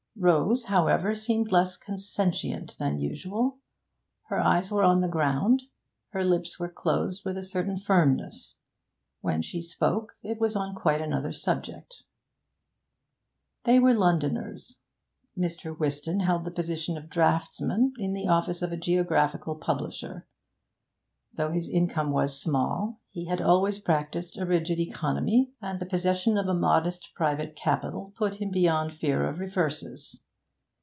Rose, 0.17 0.65
however, 0.65 1.15
seemed 1.15 1.51
less 1.51 1.77
consentient 1.77 2.75
than 2.77 2.99
usual. 2.99 3.57
Her 4.23 4.39
eyes 4.39 4.69
were 4.69 4.83
on 4.83 5.01
the 5.01 5.07
ground; 5.07 5.63
her 6.09 6.23
lips 6.23 6.59
were 6.59 6.69
closed 6.69 7.25
with 7.25 7.37
a 7.37 7.41
certain 7.41 7.77
firmness. 7.77 8.57
When 9.21 9.41
she 9.41 9.63
spoke, 9.63 10.17
it 10.21 10.39
was 10.39 10.55
on 10.55 10.75
quite 10.75 11.01
another 11.01 11.31
subject. 11.31 11.95
They 13.63 13.79
were 13.79 13.95
Londoners. 13.95 14.75
Mr. 15.35 15.75
Whiston 15.75 16.19
held 16.19 16.43
the 16.43 16.51
position 16.51 16.97
of 16.97 17.09
draughtsman 17.09 17.93
in 17.97 18.13
the 18.13 18.27
office 18.27 18.61
of 18.61 18.71
a 18.73 18.77
geographical 18.77 19.55
publisher; 19.55 20.27
though 21.33 21.53
his 21.53 21.69
income 21.69 22.11
was 22.11 22.37
small, 22.41 22.99
he 23.09 23.25
had 23.25 23.39
always 23.41 23.79
practised 23.79 24.37
a 24.37 24.45
rigid 24.45 24.77
economy, 24.79 25.49
and 25.61 25.79
the 25.79 25.85
possession 25.85 26.37
of 26.37 26.47
a 26.47 26.53
modest 26.53 27.09
private 27.15 27.55
capital 27.55 28.13
put 28.17 28.33
him 28.35 28.51
beyond 28.51 28.91
fear 28.97 29.25
of 29.25 29.39
reverses. 29.39 30.21